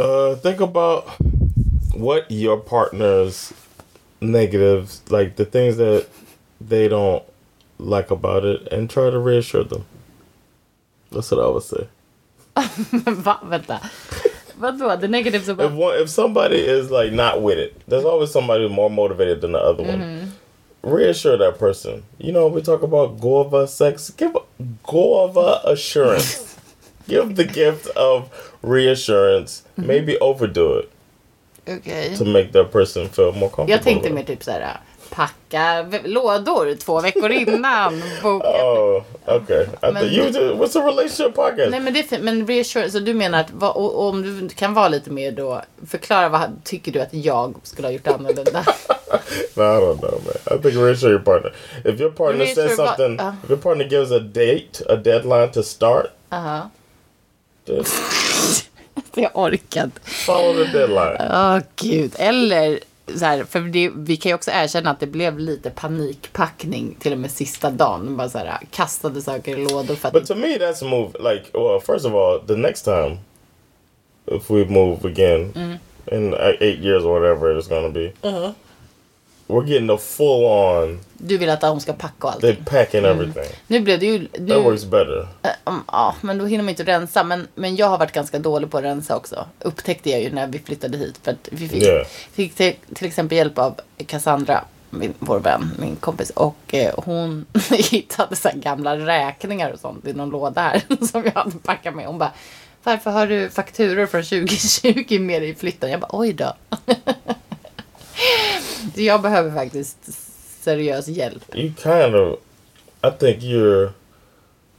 Uh, 0.00 0.36
think 0.36 0.60
about 0.60 1.04
what 1.92 2.30
your 2.30 2.56
partner's 2.58 3.52
negatives, 4.20 5.02
like 5.10 5.36
the 5.36 5.44
things 5.44 5.76
that 5.76 6.06
they 6.60 6.88
don't 6.88 7.24
like 7.78 8.10
about 8.10 8.44
it, 8.44 8.68
and 8.72 8.88
try 8.88 9.10
to 9.10 9.18
reassure 9.18 9.64
them. 9.64 9.84
That's 11.10 11.30
what 11.30 11.44
I 11.44 11.48
would 11.48 11.62
say. 11.62 11.88
Vänta. 12.56 13.90
Vadå? 14.58 15.00
The 15.00 15.08
negatives 15.08 15.48
If 15.48 15.54
about... 15.54 15.72
one, 15.72 15.96
if 15.98 16.10
somebody 16.10 16.58
is 16.58 16.90
like 16.90 17.12
not 17.12 17.42
with 17.42 17.58
it, 17.58 17.80
there's 17.88 18.04
always 18.04 18.30
somebody 18.30 18.68
more 18.68 18.90
motivated 18.90 19.40
than 19.40 19.52
the 19.52 19.58
other 19.58 19.82
one. 19.82 20.00
Mm-hmm. 20.00 20.90
Reassure 20.90 21.36
that 21.38 21.58
person. 21.58 22.02
You 22.18 22.32
know, 22.32 22.46
we 22.48 22.62
talk 22.62 22.82
about 22.82 23.18
Gorva 23.18 23.68
sex. 23.68 24.10
Give 24.10 24.36
Gorva 24.84 25.64
assurance. 25.64 26.56
Give 27.08 27.34
the 27.34 27.44
gift 27.44 27.86
of 27.88 28.30
reassurance. 28.62 29.62
Maybe 29.76 30.18
overdo 30.18 30.74
it 30.74 30.92
Okej. 31.78 32.16
to 32.18 32.24
make 32.24 32.52
that 32.52 32.72
person 32.72 33.08
feel 33.08 33.26
more 33.26 33.34
comfortable. 33.40 33.72
Jag 33.72 33.82
tänkte 33.82 34.10
mer 34.10 34.22
typ 34.22 34.44
såhär. 34.44 34.80
Packa 35.10 35.82
v- 35.82 36.00
lådor 36.04 36.74
två 36.74 37.00
veckor 37.00 37.30
innan. 37.30 38.02
Boka. 38.22 38.48
Oh, 38.48 39.02
okay. 39.26 39.66
Men- 39.82 39.96
you 40.06 40.30
did, 40.30 40.42
what's 40.42 40.78
a 40.78 40.86
relationship 40.86 41.34
podcast? 41.34 41.70
Nej 41.70 41.80
men 41.80 41.92
det 41.92 41.98
är 41.98 42.02
fint. 42.02 42.22
Men 42.22 42.46
reassure, 42.46 42.90
så 42.90 42.98
du 42.98 43.14
menar 43.14 43.40
att 43.40 43.50
vad- 43.50 43.76
och, 43.76 43.94
och 43.94 44.08
om 44.08 44.22
du 44.22 44.48
kan 44.54 44.74
vara 44.74 44.88
lite 44.88 45.10
mer 45.10 45.32
då. 45.32 45.62
Förklara 45.86 46.28
vad 46.28 46.64
tycker 46.64 46.92
du 46.92 47.00
att 47.00 47.14
jag 47.14 47.54
skulle 47.62 47.88
ha 47.88 47.92
gjort 47.92 48.06
annorlunda? 48.06 48.64
No, 49.54 49.62
I 49.62 49.80
don't 49.80 49.98
know, 49.98 50.20
man. 50.24 50.58
I 50.58 50.62
think 50.62 50.74
reassure 50.76 51.10
your 51.10 51.18
partner. 51.20 51.52
If 51.84 52.00
your 52.00 52.10
partner 52.10 52.44
Reassure 52.44 52.68
says 52.68 52.76
something, 52.76 53.20
uh. 53.20 53.32
if 53.44 53.50
your 53.50 53.58
partner 53.60 53.84
gives 53.84 54.12
a 54.12 54.18
date, 54.18 54.80
a 54.88 54.96
deadline 54.96 55.50
to 55.52 55.62
start, 55.62 56.06
Aha. 56.32 56.70
Then 59.14 59.24
Jag 59.34 59.54
inte. 59.54 60.00
follow 60.02 60.64
the 60.64 60.78
deadline. 60.78 61.16
Åh 61.30 61.58
gud. 61.76 62.12
Eller 62.18 62.78
så 63.18 63.24
här, 63.24 63.44
för 63.44 63.60
det, 63.60 63.90
vi 63.94 64.16
kan 64.16 64.30
ju 64.30 64.34
också 64.34 64.50
erkänna 64.54 64.90
att 64.90 65.00
det 65.00 65.06
blev 65.06 65.38
lite 65.38 65.70
panikpackning 65.70 66.96
till 67.00 67.12
och 67.12 67.18
med 67.18 67.30
sista 67.30 67.70
dagen. 67.70 68.16
Bara 68.16 68.28
så 68.28 68.38
här, 68.38 68.58
kastade 68.70 69.22
saker 69.22 69.58
i 69.58 69.64
lådor 69.68 69.94
för 69.94 70.08
att... 70.08 70.14
But 70.14 70.26
to 70.26 70.34
me, 70.34 70.58
that's 70.58 70.84
a 70.84 70.88
move. 70.88 71.32
Like, 71.34 71.44
well, 71.54 71.80
first 71.80 72.06
of 72.06 72.14
all, 72.14 72.40
the 72.46 72.56
next 72.56 72.82
time, 72.84 73.18
if 74.26 74.50
we 74.50 74.64
move 74.64 75.04
again 75.08 75.52
in 76.12 76.34
uh, 76.34 76.40
eight 76.60 76.78
years 76.78 77.04
or 77.04 77.20
whatever 77.20 77.58
it's 77.58 77.68
gonna 77.68 77.88
be, 77.88 78.12
we're 79.50 79.66
getting 79.68 79.90
a 79.90 79.96
full 79.98 80.44
on. 80.44 81.00
Du 81.14 81.38
vill 81.38 81.50
att 81.50 81.60
de 81.60 81.80
ska 81.80 81.92
packa 81.92 82.26
och 82.26 82.32
allting. 82.32 82.56
packing 82.64 83.04
everything. 83.04 83.58
Nu 83.66 83.80
blev 83.80 83.98
det 84.00 84.06
ju... 84.06 84.26
That 84.26 84.40
Nu, 84.40 84.54
works 84.60 84.84
better. 84.84 85.28
Äh, 85.42 85.50
um, 85.64 85.84
ja, 85.86 86.14
men 86.20 86.38
då 86.38 86.46
hinner 86.46 86.64
man 86.64 86.68
inte 86.70 86.84
rensa. 86.84 87.24
Men, 87.24 87.48
men 87.54 87.76
jag 87.76 87.86
har 87.86 87.98
varit 87.98 88.12
ganska 88.12 88.38
dålig 88.38 88.70
på 88.70 88.78
att 88.78 88.84
rensa 88.84 89.16
också. 89.16 89.46
Upptäckte 89.60 90.10
jag 90.10 90.22
ju 90.22 90.30
när 90.32 90.46
vi 90.46 90.58
flyttade 90.58 90.98
hit. 90.98 91.20
För 91.22 91.30
att 91.30 91.48
vi 91.52 91.68
fick, 91.68 91.82
Yeah. 91.82 92.06
fick 92.32 92.54
till, 92.54 92.74
till 92.94 93.06
exempel 93.06 93.38
hjälp 93.38 93.58
av 93.58 93.80
Cassandra, 94.06 94.64
min, 94.90 95.14
vår 95.18 95.38
vän, 95.40 95.70
min 95.78 95.96
kompis. 95.96 96.30
Och 96.30 96.74
eh, 96.74 96.94
hon 96.96 97.46
hittade 97.90 98.36
så 98.36 98.48
gamla 98.54 98.96
räkningar 98.96 99.70
och 99.70 99.80
sånt 99.80 100.06
i 100.06 100.12
någon 100.12 100.30
låda 100.30 100.60
här. 100.60 100.82
Som 101.06 101.24
jag 101.24 101.32
hade 101.32 101.58
packat 101.62 101.94
med. 101.94 102.06
Hon 102.06 102.18
bara, 102.18 102.32
varför 102.82 103.10
har 103.10 103.26
du 103.26 103.48
fakturor 103.50 104.06
från 104.06 104.22
2020 104.22 105.18
med 105.20 105.42
dig 105.42 105.48
i 105.50 105.54
flytten? 105.54 105.90
Jag 105.90 106.00
bara, 106.00 106.10
oj 106.12 106.32
då. 106.32 106.52
Jag 108.94 109.22
behöver 109.22 109.50
faktiskt 109.50 109.96
seriös 110.64 111.08
hjälp. 111.08 111.56
You 111.56 111.72
kind 111.82 112.14
of, 112.14 112.38
I 113.02 113.10
think 113.18 113.42
you're 113.42 113.90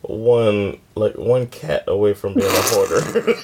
one 0.01 0.77
like 0.95 1.17
one 1.17 1.45
cat 1.45 1.87
away 1.87 2.13
from 2.13 2.33
being 2.33 2.47
a 2.47 2.63
hoarder. 2.73 3.35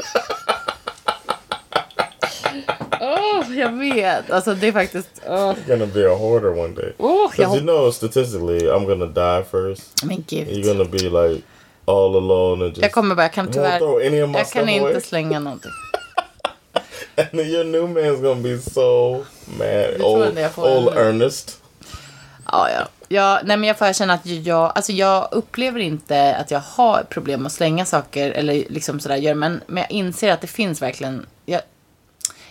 Åh, 3.02 3.44
jag 3.58 3.72
vet. 3.72 4.32
Alltså 4.32 4.54
det 4.54 4.68
är 4.68 4.72
faktiskt... 4.72 5.22
åh. 5.28 5.34
you're 5.34 5.68
gonna 5.68 5.86
be 5.86 6.12
a 6.12 6.16
hoarder 6.16 6.60
one 6.60 6.74
day. 6.76 6.94
Because 6.98 7.42
jag 7.42 7.56
you 7.56 7.62
know, 7.62 7.92
statistically, 7.92 8.60
I'm 8.60 8.86
gonna 8.86 9.06
die 9.06 9.44
first. 9.52 10.04
Men 10.04 10.24
gud. 10.28 10.48
You're 10.48 10.74
gonna 10.74 10.90
be 10.90 11.10
like 11.10 11.44
all 11.86 12.16
alone 12.16 12.66
and 12.66 12.70
just. 12.70 12.82
Jag 12.82 12.92
kommer 12.92 13.16
bara, 13.16 13.22
jag 13.22 13.34
kan 13.34 13.52
tyvärr... 13.52 14.02
Jag 14.02 14.34
kan 14.34 14.46
stuff 14.46 14.70
inte 14.70 14.90
away. 14.90 15.02
slänga 15.02 15.40
någonting. 15.40 15.72
And 17.32 17.40
your 17.42 17.64
new 17.64 17.88
man's 17.88 18.22
gonna 18.22 18.42
be 18.42 18.60
so 18.60 19.26
mad. 19.58 20.02
Old, 20.02 20.38
old 20.58 20.98
Ernest. 20.98 21.62
Ja, 22.52 22.70
ja. 22.70 22.88
ja 23.08 23.42
nej, 23.44 23.58
men 23.58 23.68
jag 23.68 23.78
får 23.78 23.86
erkänna 23.88 24.14
att 24.14 24.26
jag, 24.26 24.72
alltså 24.76 24.92
jag 24.92 25.28
upplever 25.32 25.80
inte 25.80 26.36
att 26.36 26.52
jag 26.52 26.60
har 26.60 27.04
problem 27.10 27.46
att 27.46 27.52
slänga 27.52 27.86
saker 27.86 28.32
eller 28.32 28.54
liksom 28.70 29.00
sådär. 29.00 29.34
Men, 29.34 29.62
men 29.68 29.78
jag 29.78 29.92
inser 29.92 30.32
att 30.32 30.42
det 30.42 30.48
finns 30.48 30.82
verkligen... 30.82 31.26
Jag, 31.46 31.62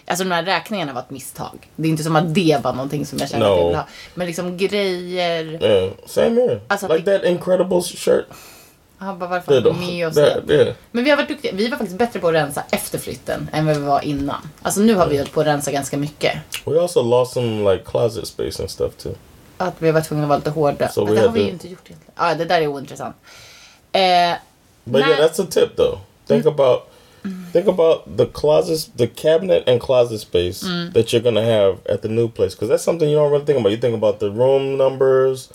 alltså 0.06 0.24
de 0.24 0.30
här 0.30 0.42
räkningarna 0.42 0.92
var 0.92 1.00
ett 1.00 1.10
misstag. 1.10 1.70
Det 1.76 1.88
är 1.88 1.90
inte 1.90 2.02
som 2.02 2.16
att 2.16 2.34
det 2.34 2.58
var 2.62 2.72
någonting 2.72 3.06
som 3.06 3.18
jag 3.18 3.30
kände 3.30 3.46
att 3.46 3.52
jag 3.52 3.60
No. 3.60 3.66
ville 3.66 3.78
ha. 3.78 3.86
Men 4.14 4.26
liksom 4.26 4.56
grejer... 4.56 5.62
Yeah, 5.64 5.90
same 6.06 6.40
here. 6.40 6.60
Alltså, 6.68 6.88
like 6.94 7.18
that 7.18 7.24
Incredibles 7.24 7.86
shirt. 7.86 8.26
Han 8.98 9.18
bara, 9.18 9.30
varför 9.30 9.62
har 9.62 9.72
med 9.72 10.08
oss 10.08 10.14
Det- 10.14 10.42
det? 10.46 10.64
det. 10.64 10.74
Men 10.92 11.04
vi 11.04 11.10
har 11.10 11.16
varit 11.16 11.28
duktiga. 11.28 11.52
Vi 11.54 11.68
var 11.68 11.76
faktiskt 11.76 11.98
bättre 11.98 12.20
på 12.20 12.28
att 12.28 12.34
rensa 12.34 12.64
efter 12.70 12.98
flytten 12.98 13.50
än 13.52 13.66
vad 13.66 13.76
vi 13.76 13.82
var 13.82 14.04
innan. 14.04 14.48
Alltså 14.62 14.80
nu 14.80 14.94
har 14.94 15.06
vi 15.06 15.16
hållit 15.18 15.32
på 15.32 15.40
att 15.40 15.46
rensa 15.46 15.70
ganska 15.72 15.96
mycket. 15.96 16.32
We 16.64 16.80
also 16.80 17.02
lost 17.02 17.32
some 17.32 17.72
like 17.72 17.84
closet 17.90 18.26
space 18.26 18.62
and 18.62 18.70
stuff 18.70 18.92
too. 18.96 19.12
Att 19.58 19.74
vi 19.78 19.90
var 19.90 20.00
tvungna 20.00 20.24
att 20.24 20.28
vara 20.28 20.38
lite 20.38 20.50
hårda. 20.50 20.90
Vi 21.06 21.14
det 21.14 21.20
har 21.20 21.28
vi 21.28 21.42
ju 21.42 21.48
inte 21.50 21.68
gjort 21.68 21.80
egentligen. 21.86 22.12
Ja, 22.16 22.34
det 22.34 22.44
där 22.44 22.60
är 22.60 22.66
ointressant. 22.66 23.16
Eh, 23.92 24.00
But 24.84 25.00
Nej. 25.02 25.10
yeah, 25.10 25.20
that's 25.30 25.42
a 25.42 25.46
tip 25.50 25.76
though. 25.76 25.98
Think 26.26 26.46
about 26.46 26.82
think 27.52 27.68
about 27.68 28.16
the 28.18 28.26
closets, 28.26 28.90
the 28.96 29.06
cabinet 29.06 29.68
and 29.68 29.80
closet 29.82 30.20
space 30.20 30.66
that 30.94 31.06
you're 31.06 31.22
gonna 31.22 31.40
have 31.42 31.76
at 31.94 32.02
the 32.02 32.08
new 32.08 32.28
place, 32.28 32.54
because 32.56 32.72
that's 32.74 32.84
something 32.84 33.10
you 33.10 33.18
don't 33.20 33.30
really 33.32 33.44
think 33.46 33.58
about. 33.58 33.72
You 33.72 33.80
think 33.80 33.94
about 33.94 34.18
the 34.20 34.26
room 34.30 34.76
numbers 34.76 35.48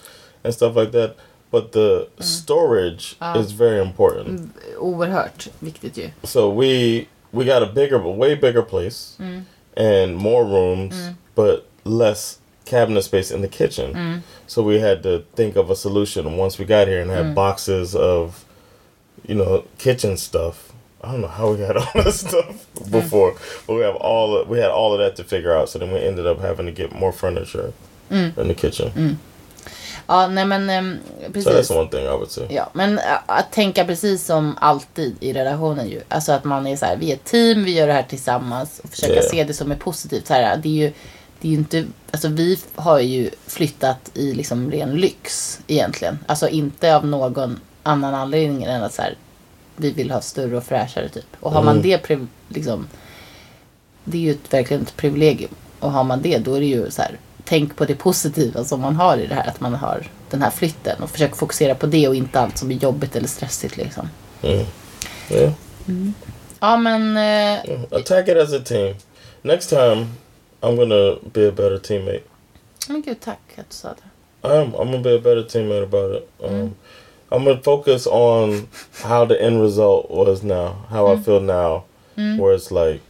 and 0.44 0.54
stuff 0.54 0.76
like 0.76 0.92
that, 0.92 1.16
but 1.52 1.72
the 1.72 2.08
mm. 2.18 2.24
storage 2.24 3.16
ah. 3.20 3.38
is 3.38 3.52
very 3.52 3.82
important. 3.82 4.40
Mm, 4.40 4.78
oerhört 4.80 5.50
viktigt 5.60 5.96
ju. 5.96 6.10
So 6.24 6.50
we 6.50 7.08
we 7.32 7.46
got 7.46 7.64
a 7.64 7.66
bigger, 7.66 8.00
way 8.00 8.36
bigger 8.36 8.62
place 8.64 9.18
mm. 9.20 9.44
and 9.78 10.16
more 10.16 10.46
rooms, 10.46 10.96
but 11.36 11.66
less 11.84 12.40
cabinet 12.66 13.04
space 13.04 13.32
in 13.32 13.42
the 13.42 13.48
kitchen. 13.48 14.24
So 14.48 14.64
we 14.64 14.80
had 14.80 15.04
to 15.04 15.24
think 15.36 15.56
of 15.56 15.70
a 15.70 15.76
solution 15.76 16.38
once 16.38 16.60
we 16.60 16.66
got 16.66 16.88
here 16.88 17.02
and 17.02 17.12
had 17.12 17.36
boxes 17.36 17.96
of, 17.96 18.46
you 19.28 19.36
know, 19.36 19.64
kitchen 19.78 20.18
stuff. 20.18 20.72
I 21.04 21.12
don't 21.12 21.22
know 21.22 21.28
how 21.28 21.54
we 21.54 21.60
had 21.60 21.78
all 21.82 21.92
this 21.96 22.20
stuff 22.20 22.68
before, 22.92 23.36
but 23.66 23.76
we 23.76 23.82
have 23.82 23.96
all 23.96 24.46
we 24.46 24.60
had 24.60 24.72
all 24.72 24.94
of 24.94 25.00
that 25.00 25.16
to 25.16 25.24
figure 25.24 25.54
out. 25.54 25.70
So 25.70 25.80
then 25.80 25.92
we 25.92 26.00
ended 26.00 26.28
up 26.28 26.40
having 26.40 26.66
to 26.66 26.72
get 26.72 26.94
more 26.94 27.12
furniture 27.12 27.74
in 28.10 28.48
the 28.48 28.54
kitchen. 28.54 29.20
Ja, 30.12 30.28
nej 30.28 30.46
men 30.46 30.98
So 31.26 31.32
precis. 31.34 31.52
that's 31.72 31.78
one 31.80 31.90
thing 31.90 32.04
I 32.06 32.08
would 32.10 32.32
say. 32.32 32.48
Ja, 32.50 32.70
men 32.74 33.00
ä, 33.00 33.02
att 33.26 33.52
tänka 33.52 33.86
precis 33.86 34.26
som 34.26 34.58
alltid 34.62 35.16
i 35.20 35.34
relationen 35.34 35.90
ju. 35.90 36.02
Alltså 36.10 36.32
att 36.32 36.44
man 36.44 36.68
är 36.68 36.76
så 36.76 36.86
här, 36.86 36.98
vi 36.98 37.12
är 37.12 37.16
ett 37.16 37.24
team, 37.24 37.64
vi 37.64 37.72
gör 37.78 37.88
det 37.88 37.94
här 37.94 38.04
tillsammans. 38.04 38.82
Och 38.84 38.90
försöka 38.90 39.16
Ja. 39.16 39.22
se 39.32 39.44
det 39.44 39.54
som 39.54 39.72
är 39.72 39.76
positivt. 39.76 40.28
Så 40.28 40.34
här, 40.34 40.58
det 40.58 40.70
är 40.70 40.74
ju, 40.88 40.94
det 41.42 41.48
är 41.48 41.52
ju 41.52 41.58
inte, 41.58 41.86
alltså 42.12 42.28
vi 42.28 42.60
har 42.76 43.00
ju 43.00 43.30
flyttat 43.48 44.12
i 44.14 44.34
liksom 44.34 44.72
ren 44.72 44.90
lyx 44.92 45.60
egentligen. 45.68 46.20
Alltså 46.28 46.48
inte 46.50 46.96
av 46.96 47.06
någon 47.08 47.60
annan 47.84 48.16
anledning 48.16 48.64
än 48.64 48.84
att 48.84 48.94
så 48.94 49.02
här, 49.02 49.16
vi 49.76 49.92
vill 49.92 50.12
ha 50.12 50.22
större 50.22 50.58
och 50.58 50.64
fräschare 50.64 51.10
typ. 51.10 51.26
Och 51.40 51.52
har 51.52 51.64
man 51.64 51.76
Mm. 51.78 51.84
det 51.90 51.98
priv- 51.98 52.28
liksom, 52.50 52.88
det 54.04 54.18
är 54.18 54.22
ju 54.22 54.32
ett, 54.32 54.54
verkligen 54.54 54.84
ett 54.84 54.96
privilegium. 54.98 55.52
Och 55.80 55.92
har 55.92 56.04
man 56.04 56.22
det 56.22 56.38
då 56.38 56.54
är 56.56 56.60
det 56.60 56.66
ju 56.66 56.92
så 56.92 57.02
här, 57.02 57.18
tänk 57.52 57.76
på 57.76 57.86
det 57.86 57.96
positiva 57.96 58.64
som 58.64 58.82
man 58.82 58.96
har 58.96 59.18
i 59.18 59.28
det 59.28 59.36
här. 59.36 59.48
Att 59.48 59.60
man 59.60 59.74
har 59.74 60.08
den 60.30 60.42
här 60.42 60.50
flytten 60.50 61.04
och 61.04 61.10
försök 61.10 61.36
fokusera 61.36 61.76
på 61.76 61.86
det 61.86 62.08
och 62.08 62.16
inte 62.16 62.40
allt 62.40 62.58
som 62.58 62.72
är 62.72 62.76
jobbigt 62.76 63.16
eller 63.16 63.28
stressigt 63.28 63.78
liksom. 63.78 64.10
Yeah. 64.42 65.54
Ja 66.60 66.78
men 66.78 67.18
eh, 67.18 67.82
Attack 67.92 68.28
it 68.28 68.38
as 68.38 68.54
a 68.54 68.60
team. 68.66 68.96
Next 69.42 69.70
time, 69.70 70.08
I'm 70.62 70.76
gonna 70.76 71.18
be 71.34 71.48
a 71.48 71.52
better 71.52 71.78
teammate. 71.78 72.24
Men 72.88 73.02
gud, 73.02 73.20
tack 73.20 73.40
att 73.56 73.70
du 73.70 73.76
sa 73.76 73.88
det. 73.88 74.50
I 74.50 74.58
am. 74.58 74.76
I'm 74.76 74.92
gonna 74.92 75.04
be 75.04 75.16
a 75.16 75.22
better 75.24 75.44
teammate 75.44 75.84
about 75.84 76.16
it. 76.16 76.30
Um, 76.40 76.76
I'm 77.30 77.44
gonna 77.46 77.62
focus 77.64 78.08
on 78.08 78.68
how 79.04 79.26
the 79.26 79.46
end 79.46 79.62
result 79.62 80.12
was 80.12 80.44
now, 80.44 80.76
how 80.90 81.14
I 81.14 81.24
feel 81.24 81.42
now, 81.42 81.84
where 82.16 82.56
it's 82.56 82.72
like 82.72 83.02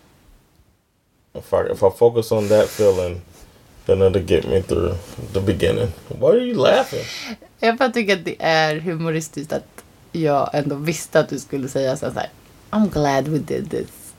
if 1.33 1.53
I 1.53 1.71
if 1.71 1.83
I 1.83 1.89
focus 1.89 2.31
on 2.31 2.47
that 2.47 2.67
feeling, 2.67 3.21
it'll 3.97 4.21
get 4.21 4.47
me 4.47 4.61
through 4.61 4.95
the 5.33 5.39
beginning. 5.41 5.87
Why 6.07 6.27
are 6.27 6.37
you 6.45 6.55
laughing? 6.55 7.05
Jag 7.59 7.77
bara 7.77 7.89
tycker 7.89 8.13
att 8.13 8.25
det 8.25 8.35
är 8.39 8.79
humoristiskt 8.79 9.53
att 9.53 9.83
jag 10.11 10.49
ändå 10.53 10.75
visste 10.75 11.19
att 11.19 11.29
du 11.29 11.39
skulle 11.39 11.67
säga 11.67 11.97
så 11.97 12.09
här. 12.09 12.29
I'm 12.71 12.89
glad 12.89 13.27
we 13.27 13.37
did 13.37 13.71
this. 13.71 14.13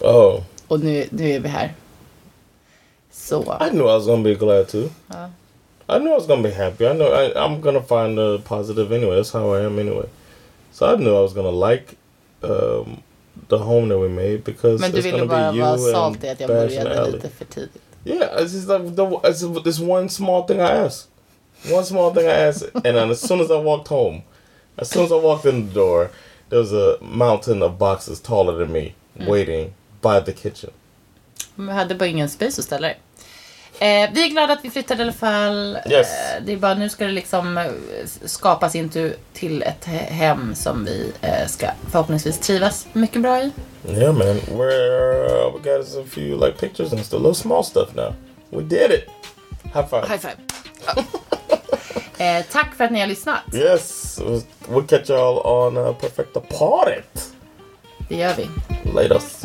Oh, 0.00 0.40
Och 0.68 0.80
nu, 0.80 1.06
nu 1.10 1.30
är 1.30 1.40
vi 1.40 1.48
här. 1.48 1.72
Så. 3.12 3.42
I 3.42 3.70
knew 3.70 3.80
I 3.84 3.92
was 3.98 4.06
gonna 4.06 4.22
be 4.22 4.34
glad 4.34 4.68
too. 4.68 4.88
Ja. 5.08 5.30
I 5.96 5.98
knew 5.98 6.12
I 6.12 6.14
was 6.14 6.26
gonna 6.26 6.42
be 6.42 6.54
happy. 6.54 6.84
I 6.84 6.94
know 6.94 7.06
I, 7.06 7.32
I'm 7.36 7.60
gonna 7.60 7.82
find 7.82 8.16
the 8.18 8.38
positive 8.48 8.96
anyway. 8.96 9.16
That's 9.16 9.32
how 9.32 9.54
I 9.54 9.66
am 9.66 9.78
anyway. 9.78 10.06
So 10.72 10.86
I 10.86 10.96
knew 10.96 11.14
I 11.16 11.20
was 11.20 11.34
gonna 11.34 11.50
like 11.70 11.96
um, 12.42 13.02
the 13.48 13.58
home 13.58 13.88
that 13.88 13.98
we 13.98 14.08
made 14.08 14.44
because 14.44 14.80
Men 14.80 14.92
du 14.92 15.00
ville 15.00 15.18
gonna 15.18 15.26
bara 15.26 15.52
vara 15.52 15.72
and 15.72 15.80
salty 15.80 16.28
att 16.28 16.40
jag 16.40 16.48
började 16.48 17.10
lite 17.10 17.28
för 17.28 17.44
tidigt. 17.44 17.82
Yeah, 18.04 18.38
it's 18.38 18.52
just 18.52 18.68
like 18.68 18.94
the 18.94 19.20
it's 19.24 19.40
this 19.62 19.80
one 19.80 20.08
small 20.08 20.44
thing 20.44 20.60
I 20.60 20.70
asked. 20.70 21.08
One 21.68 21.84
small 21.84 22.12
thing 22.12 22.26
I 22.26 22.32
asked, 22.48 22.64
and 22.74 22.96
then 22.96 23.10
as 23.10 23.20
soon 23.20 23.40
as 23.40 23.50
I 23.50 23.56
walked 23.56 23.88
home, 23.88 24.22
as 24.76 24.90
soon 24.90 25.04
as 25.04 25.12
I 25.12 25.16
walked 25.16 25.46
in 25.46 25.68
the 25.68 25.74
door, 25.74 26.10
there 26.50 26.58
was 26.58 26.72
a 26.72 26.98
mountain 27.00 27.62
of 27.62 27.78
boxes 27.78 28.20
taller 28.20 28.56
than 28.56 28.72
me 28.72 28.94
mm. 29.18 29.26
waiting 29.26 29.72
by 30.02 30.20
the 30.20 30.32
kitchen. 30.32 30.70
Men 31.56 31.74
hade 31.74 31.94
bara 31.94 32.08
ingen 32.08 32.28
space 32.28 32.58
att 32.58 32.64
ställa. 32.64 32.94
Eh, 33.78 34.10
vi 34.12 34.24
är 34.24 34.28
glada 34.30 34.52
att 34.52 34.64
vi 34.64 34.70
flyttade 34.70 35.00
i 35.00 35.02
alla 35.02 35.12
fall. 35.12 35.78
Yes. 35.90 36.06
Eh, 36.08 36.42
det 36.46 36.52
är 36.52 36.56
bara 36.56 36.74
nu 36.74 36.88
ska 36.88 37.04
det 37.04 37.12
liksom 37.12 37.58
eh, 37.58 37.64
skapas 38.24 38.74
into 38.74 39.10
till 39.32 39.62
ett 39.62 39.86
he- 39.86 40.10
hem 40.12 40.54
som 40.54 40.84
vi 40.84 41.12
eh, 41.20 41.46
ska 41.46 41.66
förhoppningsvis 41.90 42.38
trivas 42.38 42.86
mycket 42.92 43.22
bra 43.22 43.42
i. 43.42 43.50
Yeah, 43.88 44.12
man. 44.12 44.26
We're 44.40 45.52
we 45.52 45.58
got 45.58 45.66
us 45.86 45.96
a 45.96 46.04
few 46.10 46.46
like 46.46 46.58
pictures 46.58 46.92
and 46.92 47.04
stuff, 47.06 47.20
little 47.20 47.34
small 47.34 47.64
stuff 47.64 47.88
now. 47.94 48.14
We 48.50 48.62
did 48.62 48.90
it. 48.90 49.04
High 49.74 49.86
five. 49.90 50.06
High 50.08 50.18
five. 50.18 50.36
eh, 52.38 52.44
tack 52.52 52.74
för 52.74 52.84
att 52.84 52.90
ni 52.90 53.00
har 53.00 53.06
lyssnat. 53.06 53.40
Yes, 53.54 54.18
we'll 54.68 54.86
catch 54.86 55.10
y'all 55.10 55.46
on 55.46 55.76
uh, 55.76 55.92
Perfecta 55.94 56.40
Party. 56.40 57.00
Det 58.08 58.16
gör 58.16 58.34
vi. 58.36 58.48
Latest. 58.94 59.44